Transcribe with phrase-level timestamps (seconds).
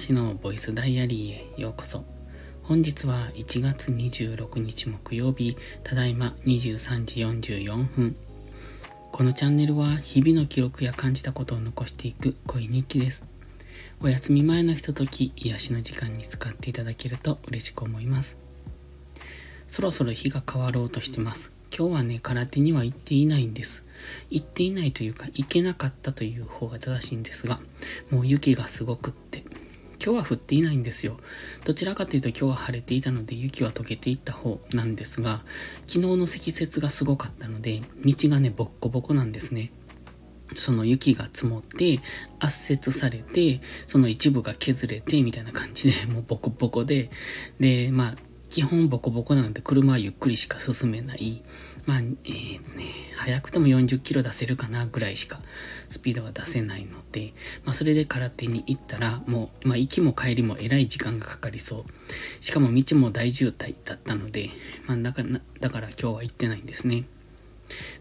[0.00, 2.04] しのボイスダイアリーへようこそ。
[2.62, 7.20] 本日は1月26日木曜日、ただいま23時
[7.50, 8.16] 44分。
[9.12, 13.22] このチャンネルは日々の記録や感じたことを残していく恋日記です。
[14.00, 18.38] お休み前のひととき、癒しの時間に使っていただけると嬉しく思います。
[19.68, 21.52] そろそろ日が変わろうとしてます。
[21.76, 23.84] 今日はね、空手には行っていないんです。
[24.30, 27.60] 行っていないというか、行けなかったという方が正しいんですが、
[28.10, 29.44] もう雪がすごくって、
[30.02, 31.18] 今日は降っていないんですよ。
[31.64, 35.42] どちらかというと今日は晴れていたので雪は溶けていった方なんですが、
[35.86, 39.72] 昨日の積雪がすごかったので、道がね、ボッコボコなんですね。
[40.56, 42.00] その雪が積もって、
[42.38, 47.10] 圧雪されて、その一部が削れて、みたいな感じで、 もうボコボコで、
[47.58, 48.16] で、まあ、
[48.48, 51.42] 基本ボコボコなので車はゆっくりしか進めない。
[51.90, 52.84] まあ、えー、ね、
[53.16, 55.40] 早くても40キロ出せるかなぐらいしか
[55.88, 57.32] スピードは出せないので、
[57.64, 61.84] まあそれで空手に行ったらもう、まあ行きも帰りもえらい時間がかかりそう。
[62.44, 64.50] しかも道も大渋滞だったので、
[64.86, 67.06] まあだから、だから今日は行ってないんですね。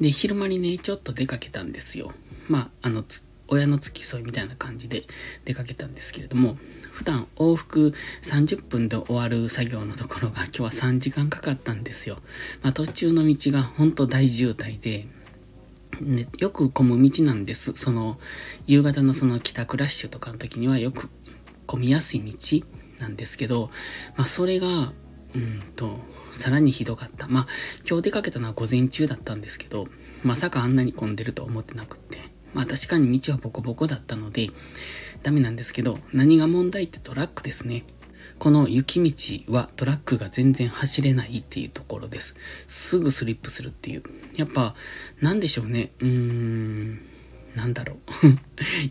[0.00, 2.12] で、昼間にね、ちょっと出かけたんですよ。
[2.48, 3.04] まあ、あの、
[3.52, 5.04] 親の付き添いみたいな感じで
[5.44, 6.56] 出かけたんですけれども、
[6.90, 12.18] 普段往復30分で終わる作業のところが今日は3時間かかったんですよ。
[12.62, 15.06] まあ、途中の道が本当大渋滞で、
[16.00, 17.72] ね、よく混む道なんです。
[17.74, 18.18] その、
[18.66, 21.10] 夕方のその帰宅ラッシュとかの時にはよく
[21.66, 22.64] 混みやすい道
[23.00, 23.70] なんですけど、
[24.16, 24.92] まあ、それが、
[25.34, 26.00] うんと、
[26.32, 27.28] さらにひどかった。
[27.28, 27.46] まあ、
[27.86, 29.88] 今日出かけたのは午前中だったんですけど、
[30.24, 32.31] まさかあんなに混んでると思ってなくって。
[32.54, 34.50] まあ確かに道はボコボコだったので、
[35.22, 37.84] ダメなんですけど、何が問題ってトラックですね。
[38.38, 42.34] この雪道はトラックが全然走れないっていうところです。
[42.66, 44.02] すぐスリップするっていう。
[44.36, 44.74] やっぱ、
[45.20, 45.92] なんでしょうね。
[46.00, 47.00] うーん、
[47.54, 47.98] なんだろ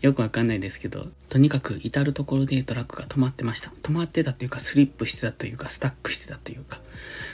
[0.00, 3.72] よくわかんないですけど、とにかく至るところでトラックが止まってました。
[3.82, 6.80] 止まってたというか、スリップしてたというか、スタックしてたというか。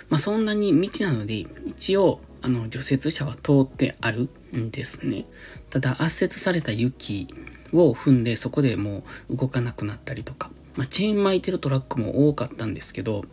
[0.09, 5.25] まあそんなに道なので、一応、あの、除雪車は通ってあるんですね。
[5.71, 7.29] ただ、圧雪された雪
[7.73, 10.51] を踏んで、そこでもう動かなくなったりとか。
[10.77, 13.25] まあ、チェーン巻いてるトラックも多かったんですけど、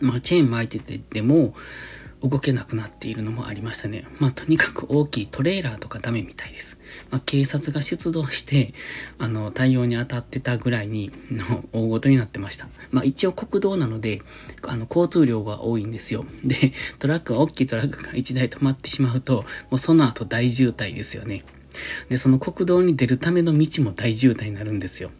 [0.00, 1.54] まあ、チェーン巻いててでも、
[2.22, 4.04] 動けなくなっているのもありましたね。
[4.18, 6.78] まあ、とにかく大きいトレーラーとかダメみたいです。
[7.10, 8.74] まあ、警察が出動して、
[9.18, 12.68] あの、対応に当たってたぐらいに、の、大ごとになってました。
[12.90, 14.22] まあ、一応国道なので、
[14.66, 16.24] あの、交通量が多いんですよ。
[16.44, 21.44] で、トラックは大きいトラックが1台止まってしまうと、もうその後大渋滞ですよね。
[22.08, 25.10] で、その国道に出るための道も大渋滞になるんですよ。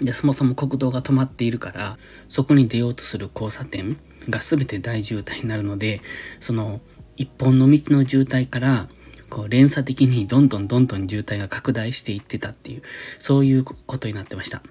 [0.00, 3.96] で、そもそも国道が止まっているから、そこに出ようとする交差点
[4.28, 6.00] が全て大渋滞になるので、
[6.40, 6.80] その、
[7.16, 8.88] 一本の道の渋滞から、
[9.30, 12.82] こう連鎖的にどんどんどんどん渋滞が拡大していってたっていう、
[13.18, 14.62] そういうことになってました。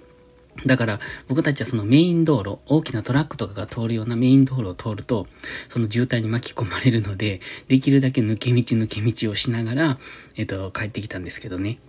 [0.66, 5.28] だから僕たちはそのメイン道路、大きなトラックとかが通るようなメイン道路を通ると、
[5.70, 9.98] その渋滞に巻き込まれるので、できるだけ抜け道抜け道をしながら、
[10.36, 11.80] えっと、帰ってきたんですけどね。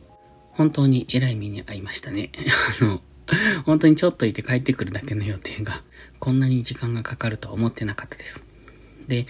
[0.53, 2.31] 本当に偉い目に遭いましたね。
[2.81, 3.03] あの、
[3.65, 5.83] 本当にちょっといて帰ってくるだけの予定が、
[6.19, 8.45] こんなに時間がかかるとは思ってなかったです。
[9.09, 9.27] で、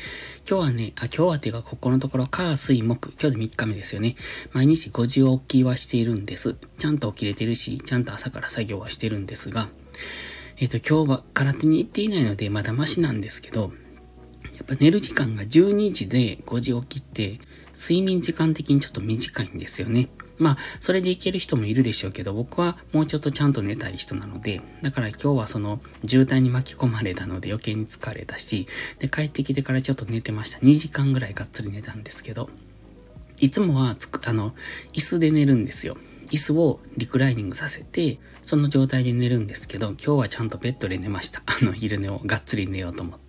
[0.49, 4.16] 今日はね、あ、今日はっていうか、ここのところ、火、水、木、今日で3日目ですよね。
[4.53, 6.56] 毎日5時起きはしているんです。
[6.78, 9.69] ちゃんと起きれてるし、ちゃんと朝から作業はしてるんですが、
[10.59, 13.72] えっ、ー、と、今日は空手に行っていないので、まだマシなんですけど、
[14.55, 17.41] やっぱ寝る時間が12時で5時起きって、
[17.75, 20.09] 睡眠時間的にちょっと短いんですよね。
[20.38, 28.66] まあ、それでいける人もいるでしょうけど、僕はもうちょっとちゃんと寝たい人なので、だから今日はその渋滞に巻き込まれたので余計に疲れたし、
[28.99, 30.59] で、帰ってきてからちょっと寝てました。
[30.59, 32.50] 2時間ぐらいがっつり寝たんですけど、
[33.41, 34.55] いつもはつく、あの、
[34.93, 35.97] 椅子で寝るんですよ。
[36.31, 41.43] 椅子をリクライニングさせて、その状態で寝るんですけど、今日はちゃんとベッドで寝ました。
[41.47, 43.23] あの、昼寝をがっつり寝ようと思って。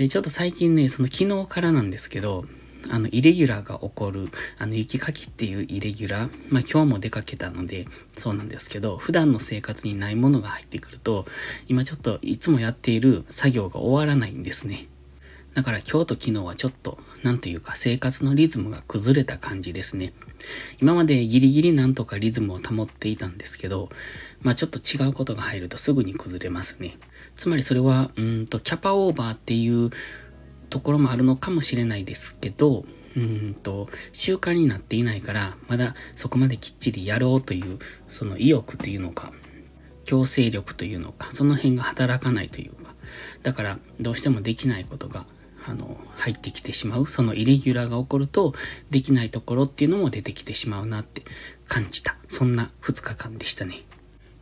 [0.00, 2.46] で、ちょっと最近ね、その昨日からなんですけど、
[2.88, 11.26] あの、イレギュラーが起こる、あの、雪かきっていうイレギュラー、まあ今日も出かけたので、そうなんですけど、普段の生活にないものが入ってくると、
[11.68, 14.86] 今ちょっといつもやっている作業が終わらないんですね。
[15.52, 20.14] だから今日と昨日はちょっと、なんというか生活のリズムが崩れた感じですね。
[20.80, 23.90] 今までギリギリなんとかリズムを保っていたんですけど、
[24.40, 26.96] まあちょっと違うことが入るとすぐに崩れますね。
[27.40, 29.88] つまりそれは、うんと、キャパオーバーっていう
[30.68, 32.84] ところもあるのかもしれないですけど、
[33.16, 37.78] うんと、習慣になっていないから、まだそこまできっちりやろうという、
[38.08, 39.32] その意欲というのか、
[40.04, 42.94] 強制力というのか、その辺が働かないというか、
[43.42, 45.24] だからどうしてもできないことが、
[45.66, 47.06] あの、入ってきてしまう。
[47.06, 48.52] そのイレギュラーが起こると、
[48.90, 51.22] できないところっていうのも出てきてしまうなって
[51.66, 52.16] 感じた。
[52.28, 53.76] そんな2日間でしたね。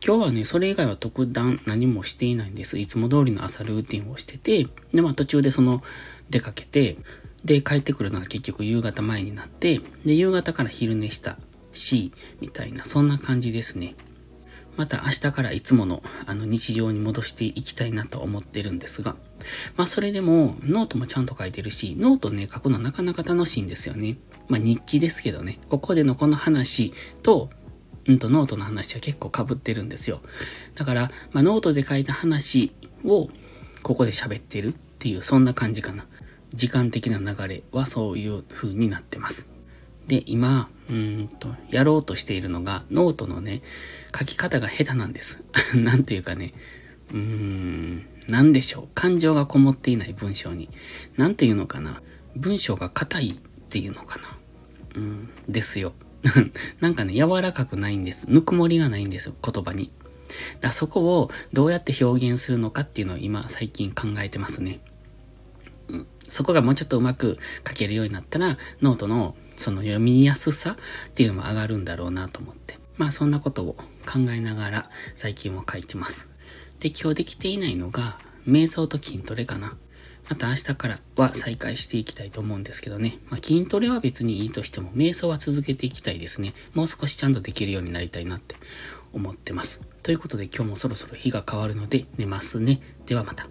[0.05, 2.79] 今日はね、それ以外は特段何もしていないんです。
[2.79, 5.83] いつも通りの朝ルーティンをしてて、で、まあ途中でその
[6.29, 6.97] 出かけて、
[7.43, 11.37] で、帰ってくるのが結局夕方前になって、で、夕方から昼寝した
[11.73, 13.95] し、みたいな、そんな感じですね。
[14.77, 19.17] また明日からいつものあの日常に戻していきたいなと思ってるんですが、
[19.75, 24.17] まあそれでもノートもちゃんと書いてるし、ノートね、書くのなかなか楽しいんですよね。
[24.47, 27.49] まあ日記ですけどね、ここでのこの話と、
[28.09, 30.21] うんとノートの話は結構被ってるんですよ。
[30.73, 32.71] だから、まあノートで書いた話
[33.05, 33.29] を
[33.83, 36.07] ここで喋ってるっていうそんな感じかな。
[36.55, 39.47] 時間的な流れはそういう風になってます。
[40.07, 43.61] で、今、うんと、やろうとしているのが、ノートのね、
[44.17, 45.43] 書き方が下手なんです。
[45.77, 46.55] なんていうかね、
[47.11, 48.87] うーん、なんでしょう。
[48.95, 50.69] 感情がこもっていない文章に。
[51.15, 52.01] なんていうのかな。
[52.35, 53.35] 文章が硬いっ
[53.69, 54.37] ていうのかな。
[54.95, 55.93] うん、ですよ。
[56.79, 58.29] なんかね、柔らかくないんです。
[58.29, 59.91] ぬくもりがないんですよ、言葉に。
[60.61, 64.79] だそこをどうやって表現するのかっていうのを今最近考えてますね。
[65.87, 70.77] うん、そこがもうちょっとうまく書けるようになったら、ノートのその読みやすさ
[71.09, 72.77] っていうのも上がるんだろうなと思って。
[72.97, 73.73] まあそんなことを
[74.05, 76.27] 考えながら最近も書いてます。
[76.79, 79.77] で、今日できていないのが、瞑想と筋トレかな。
[80.29, 83.17] また明日からは再開していきたいと思うんですけどね。
[83.29, 86.53] まあ、筋トレは別にいいとしても、瞑想は続けていきたいですね。
[86.75, 88.55] もう少しちゃんとできるようになりたいなって
[89.11, 89.81] 思ってます。
[90.03, 92.79] ということで今日もそろそろ日が変わるので寝ますね。
[93.07, 93.47] ではまた。